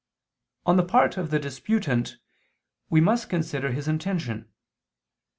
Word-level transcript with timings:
On 0.65 0.77
the 0.77 0.83
part 0.83 1.15
of 1.15 1.29
the 1.29 1.37
disputant, 1.37 2.17
we 2.89 2.99
must 2.99 3.29
consider 3.29 3.71
his 3.71 3.87
intention. 3.87 4.51